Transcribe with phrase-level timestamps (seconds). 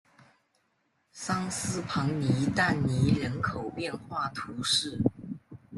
[1.11, 4.99] 桑斯旁圣但尼人口变化图示